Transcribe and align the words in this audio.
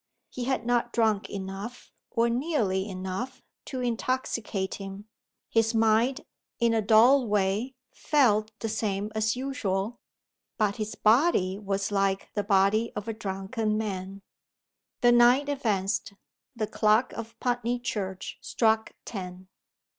He 0.31 0.45
had 0.45 0.65
not 0.65 0.91
drunk 0.91 1.29
enough, 1.29 1.91
or 2.09 2.27
nearly 2.27 2.89
enough, 2.89 3.43
to 3.65 3.81
intoxicate 3.81 4.73
him. 4.81 5.05
His 5.47 5.75
mind, 5.75 6.25
in 6.59 6.73
a 6.73 6.81
dull 6.81 7.27
way, 7.27 7.75
felt 7.93 8.49
the 8.61 8.67
same 8.67 9.11
as 9.13 9.35
usual; 9.35 9.99
but 10.57 10.77
his 10.77 10.95
body 10.95 11.59
was 11.59 11.91
like 11.91 12.33
the 12.33 12.41
body 12.43 12.91
of 12.95 13.07
a 13.07 13.13
drunken 13.13 13.77
man. 13.77 14.23
The 15.01 15.11
night 15.11 15.47
advanced; 15.49 16.13
the 16.55 16.65
clock 16.65 17.13
of 17.13 17.39
Putney 17.39 17.77
Church 17.77 18.39
struck 18.41 18.93
ten. 19.05 19.49